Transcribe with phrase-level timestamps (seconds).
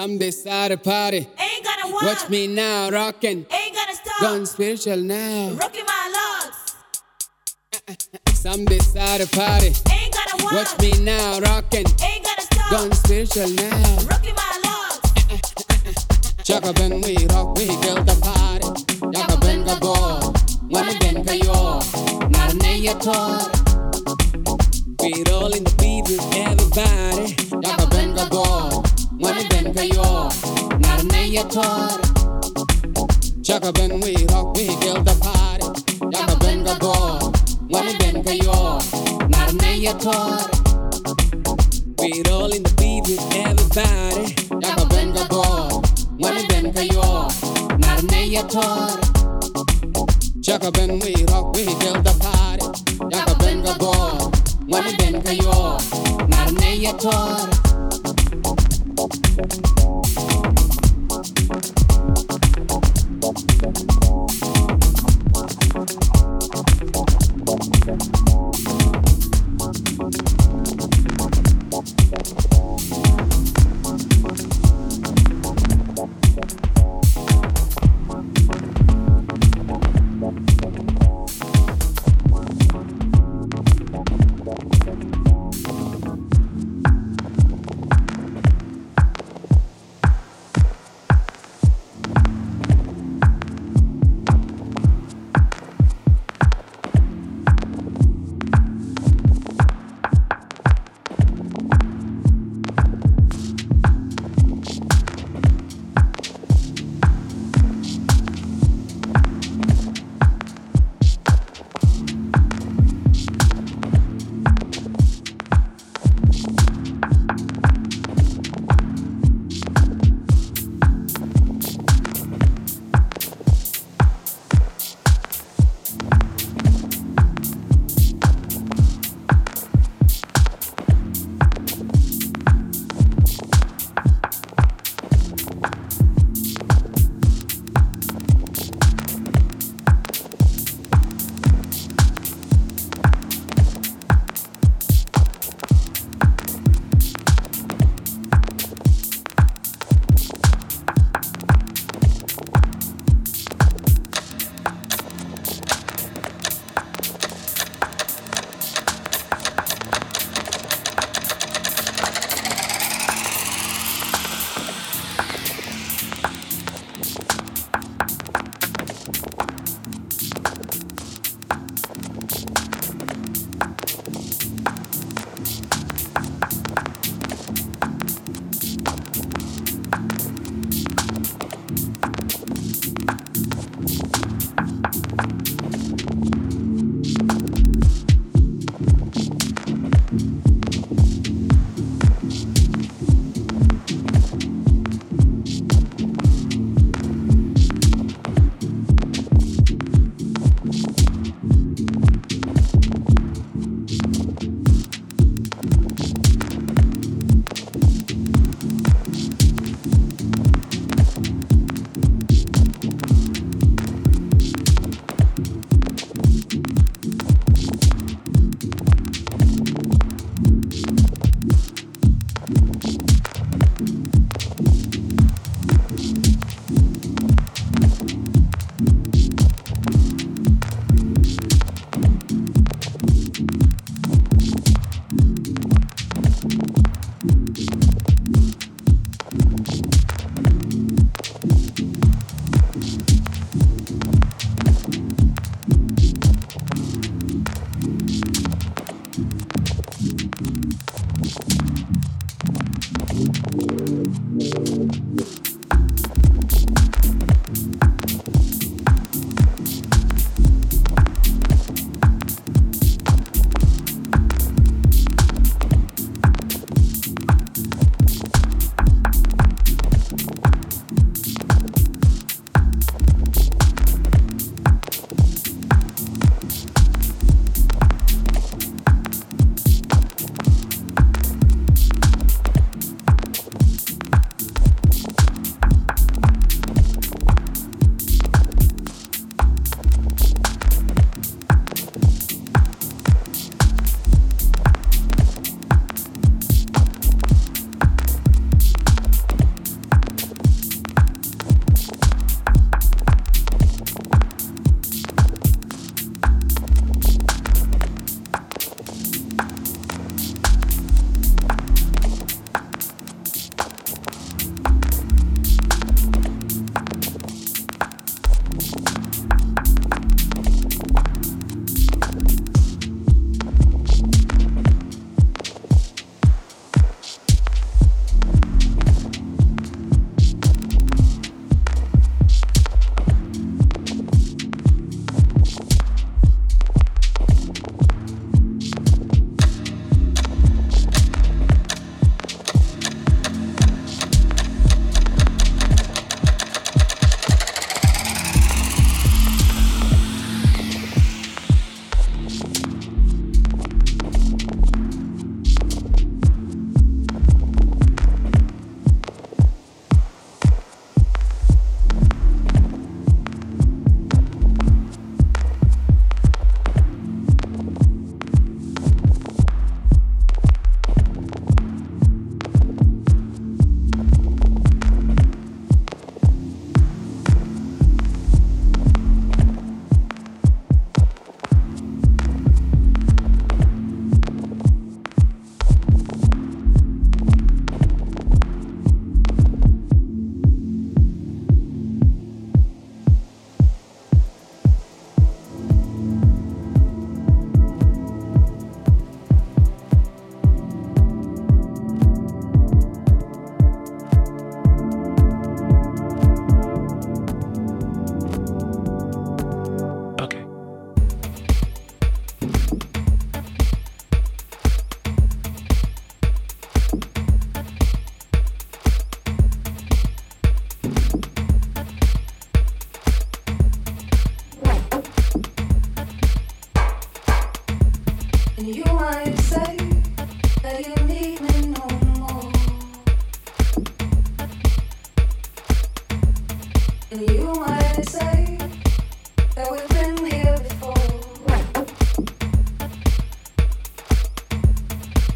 [0.00, 3.46] you every night with ticker tape, ticker Watch me now, rockin'.
[3.50, 4.20] Ain't gonna stop.
[4.20, 5.50] Gone spiritual now.
[5.50, 6.74] Rocking my locks.
[8.40, 9.66] Some decide to party.
[9.90, 10.52] Ain't gonna walk.
[10.52, 11.84] Watch me now, rockin'.
[12.02, 12.70] Ain't gonna stop.
[12.70, 13.96] Gone spiritual now.
[14.08, 16.44] Rocking my locks.
[16.44, 18.68] Chaka Ben, we rock, we kill the party.
[19.14, 20.32] Chaka Ben ga bo.
[20.70, 21.80] Money Ben ga yo.
[22.30, 23.50] Narne ya tor.
[25.02, 27.34] We rollin the beat with everybody.
[27.62, 28.79] Chaka Ben ga bo.
[29.20, 30.28] Money Ben ga yo.
[30.80, 31.88] Narne ya tor.
[33.42, 35.68] Chaka Ben we rock, we kill the party.
[36.12, 37.32] Chaka Ben ga go,
[37.68, 38.78] wani Ben ga yo,
[39.32, 40.38] narne ya tor.
[41.98, 44.34] We roll in the beat with everybody.
[44.62, 45.82] Chaka Ben ga go,
[46.18, 47.28] wani Ben ga yo,
[47.82, 48.88] narne ya tor.
[50.42, 52.66] Chaka Ben we rock, we kill the party.
[53.12, 54.30] Chaka Ben ga go,
[54.68, 55.10] wani Ben
[59.36, 59.79] ga yo,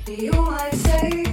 [0.07, 1.24] You might say.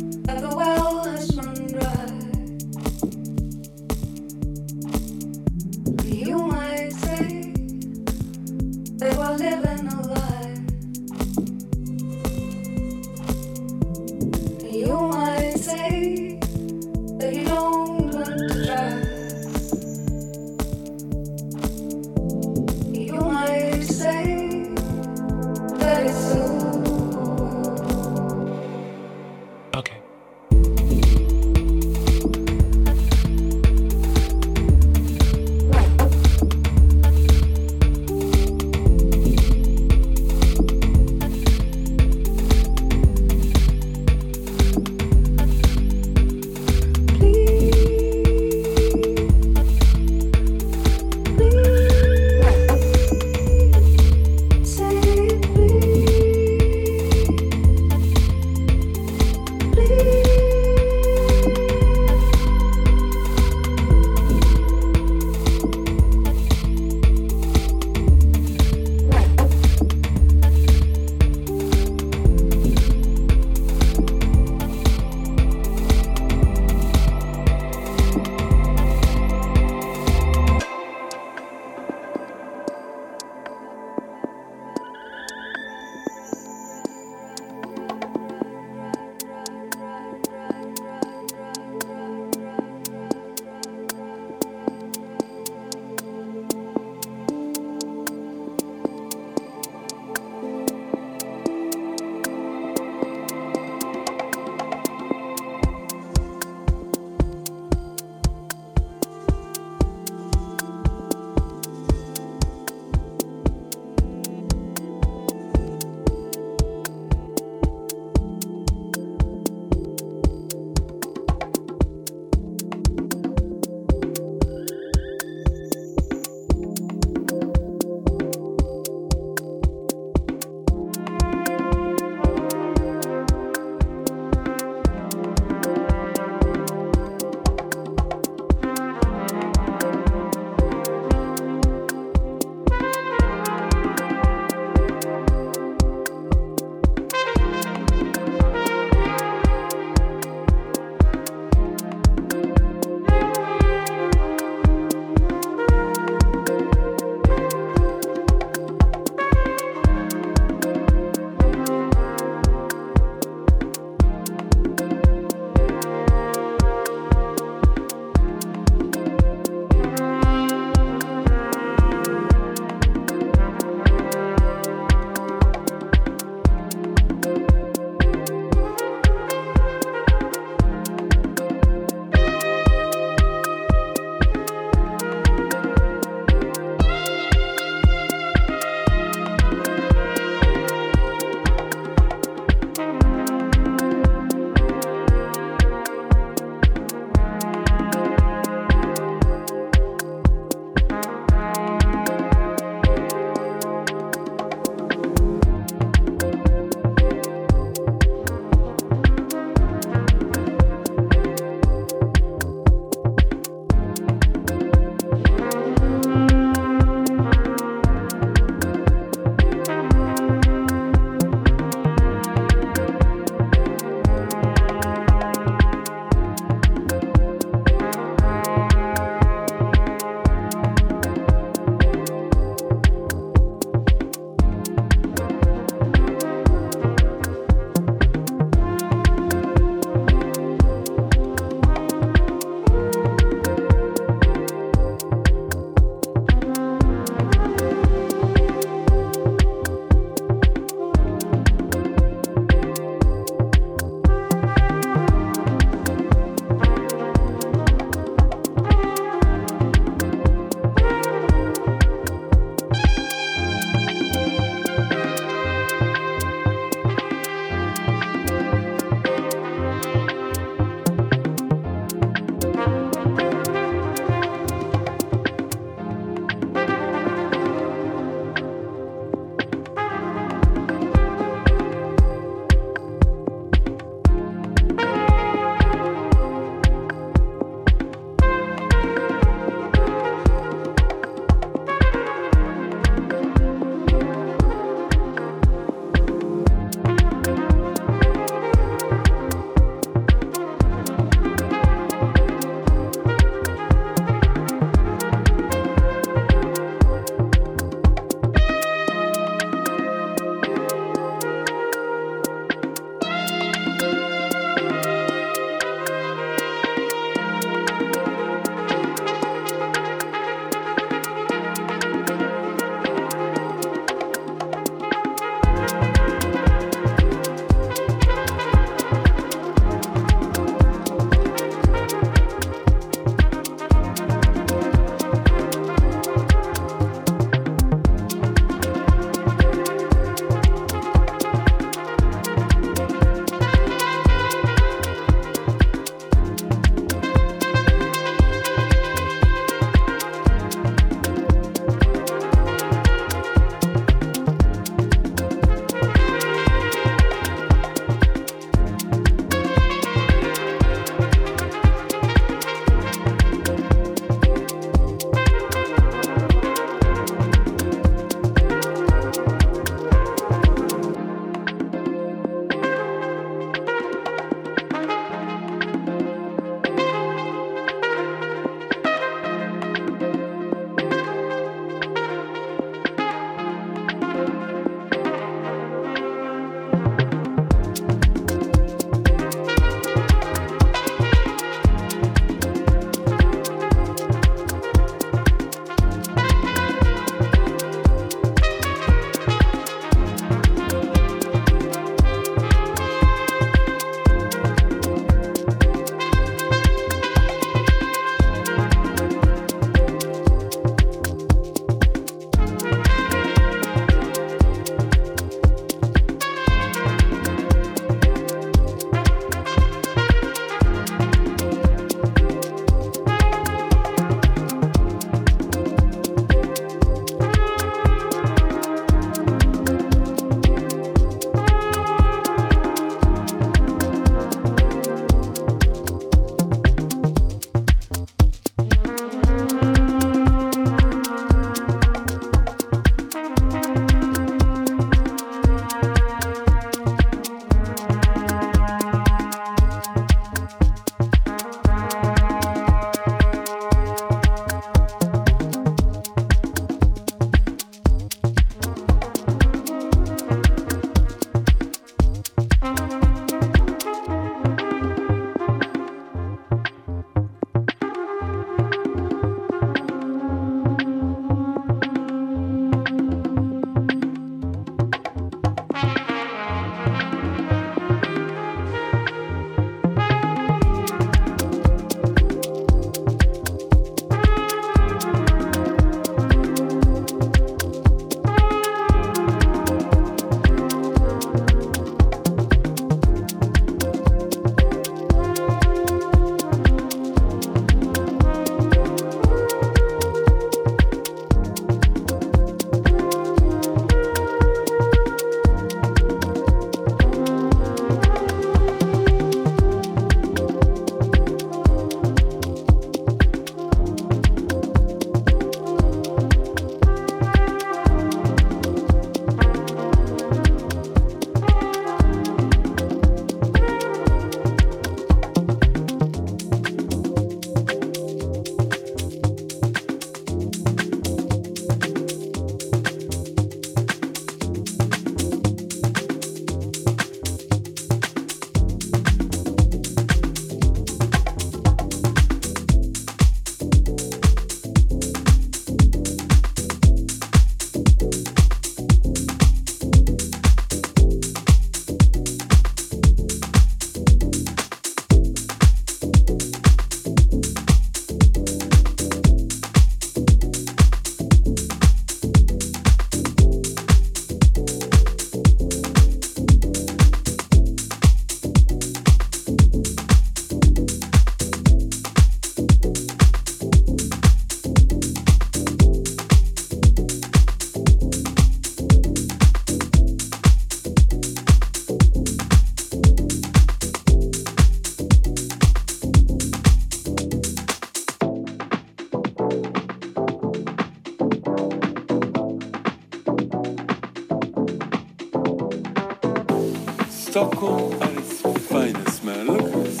[597.32, 599.46] Stockholm at its finest, man.
[599.46, 600.00] Look at this.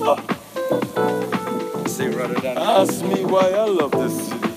[0.00, 0.16] Ah.
[1.86, 2.56] See Rotterdam.
[2.56, 4.48] Ask me why I love this city.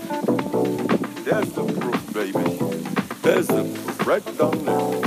[1.25, 2.47] There's the proof, baby.
[3.23, 5.01] There's the proof right down there.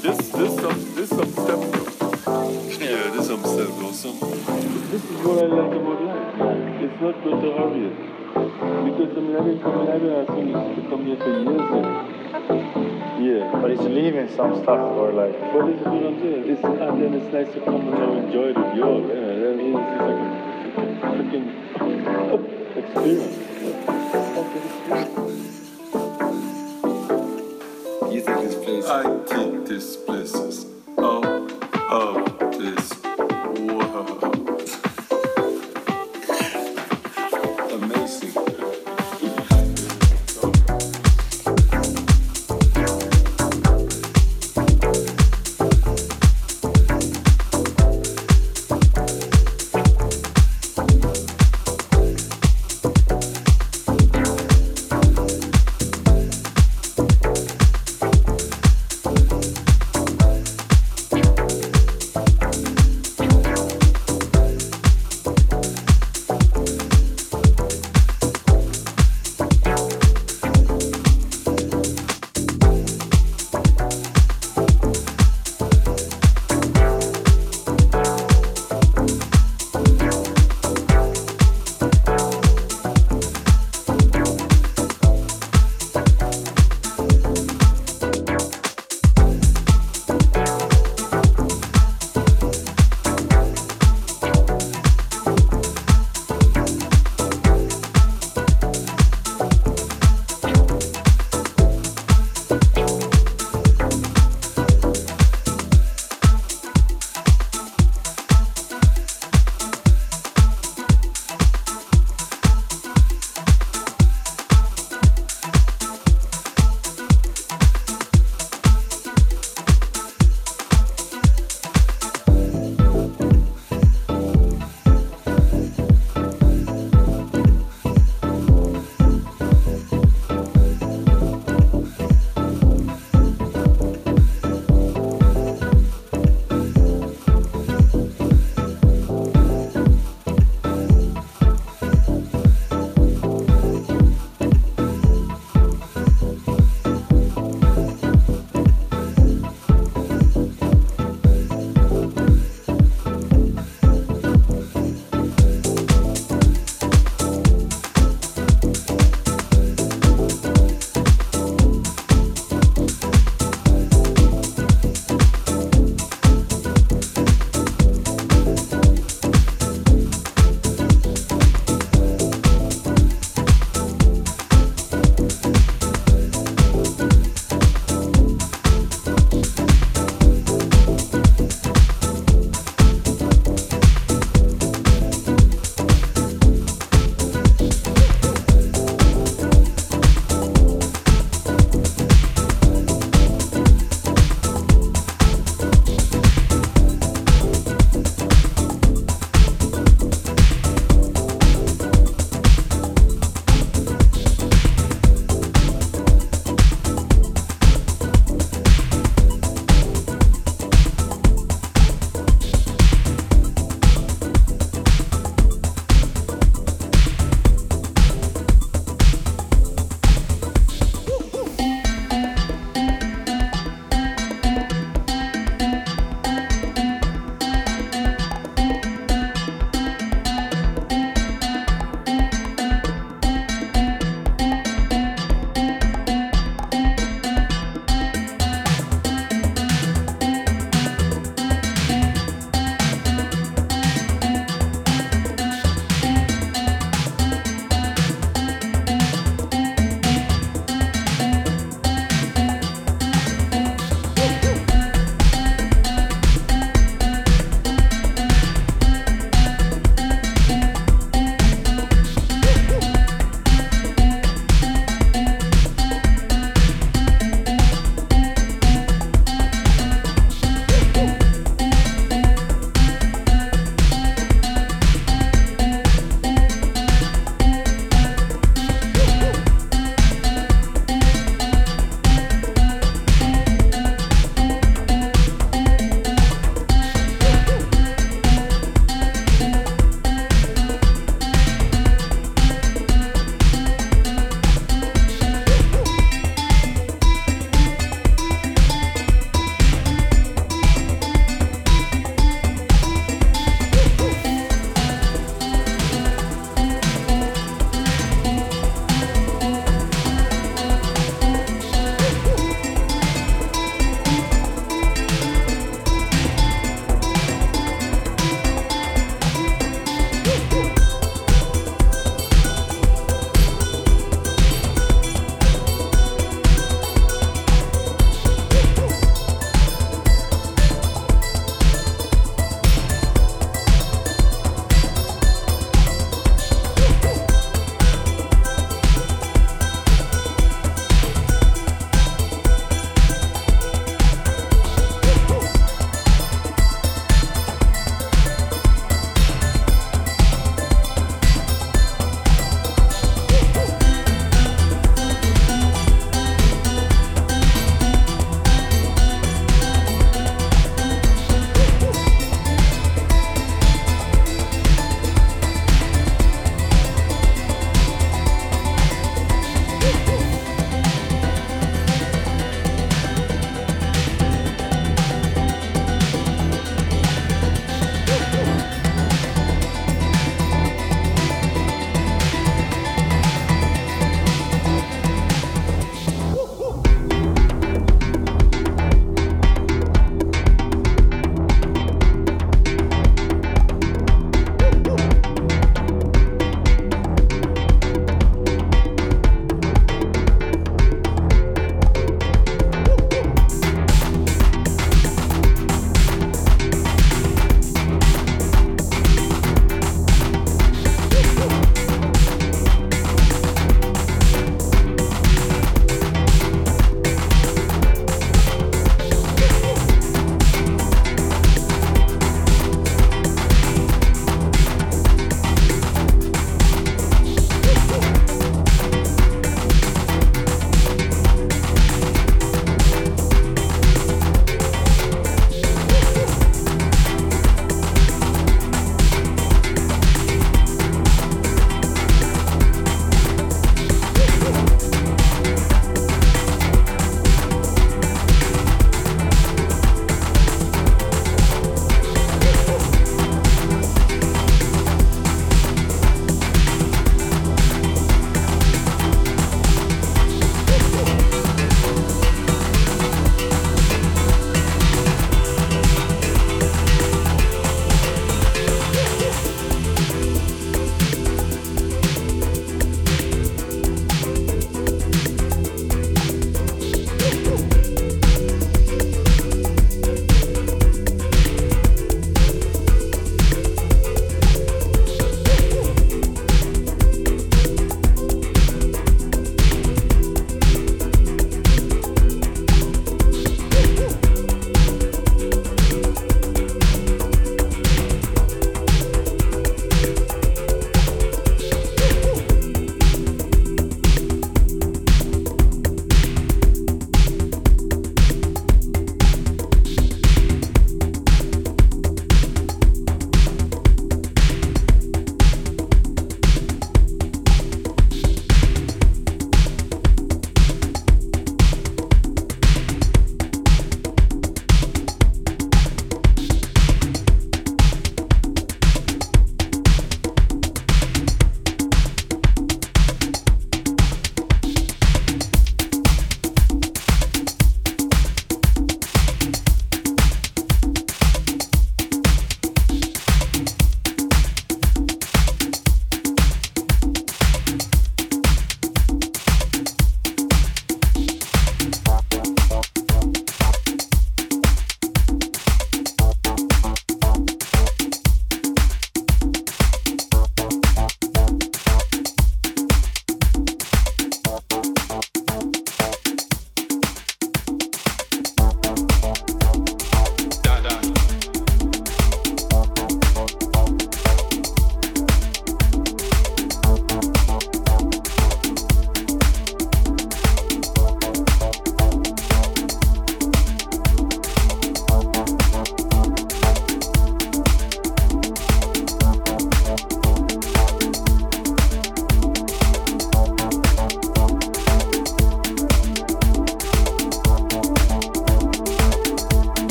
[0.00, 1.60] This, this, some, this some step.
[2.80, 4.30] Yeah, this um, some or something.
[4.88, 6.80] This is what I like about life.
[6.84, 7.90] It's not good to hurry.
[8.88, 12.09] Because I mean, I've been coming, I've been to come here for years now.
[13.30, 13.60] Yeah.
[13.62, 15.38] But it's leaving some stuff or like.
[15.52, 16.50] But is what I'm saying.
[16.50, 19.06] It's, and then it's nice to come and enjoy you all.
[19.06, 20.18] Yeah, means it's like
[20.76, 21.46] a freaking
[22.34, 23.49] oh, experience.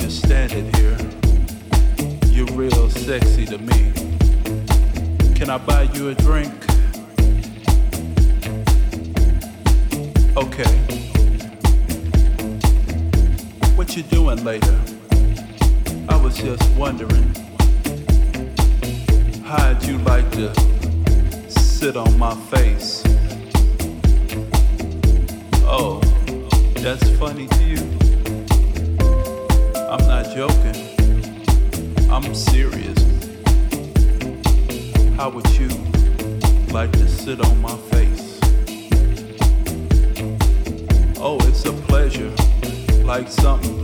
[0.00, 0.96] just standing here.
[2.30, 3.92] You're real sexy to me.
[5.34, 6.52] Can I buy you a drink?
[10.36, 10.72] Okay.
[13.76, 14.80] What you doing later?
[16.08, 17.34] I was just wondering.
[19.44, 23.02] How'd you like to sit on my face?
[25.66, 26.00] Oh,
[26.76, 28.09] that's funny to you.
[29.90, 30.76] I'm not joking.
[32.08, 32.96] I'm serious.
[35.16, 35.66] How would you
[36.72, 38.38] like to sit on my face?
[41.18, 42.30] Oh, it's a pleasure,
[43.02, 43.80] like something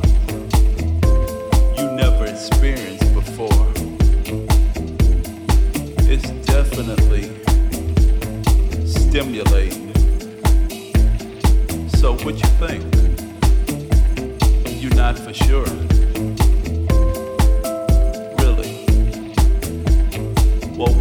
[1.77, 3.67] you never experienced before.
[6.09, 7.25] It's definitely
[8.87, 9.93] stimulating.
[11.97, 12.85] So, what you think?
[14.81, 15.96] You're not for sure.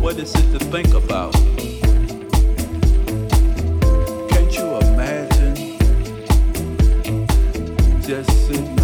[0.06, 1.34] what is it to think about?
[4.30, 5.56] Can't you imagine
[8.03, 8.75] just sitting?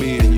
[0.00, 0.29] me.